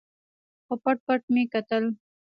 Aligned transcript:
او 0.67 0.75
پټ 0.83 0.97
پټ 1.07 1.21
مې 1.33 1.43
کتل. 1.53 1.83